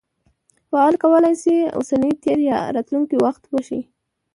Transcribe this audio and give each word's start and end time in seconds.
فعل 0.71 0.93
کولای 1.03 1.35
سي 1.43 1.55
اوسنی، 1.77 2.11
تېر 2.23 2.39
یا 2.49 2.59
راتلونکى 2.75 3.15
وخت 3.25 3.43
وښيي. 3.53 3.81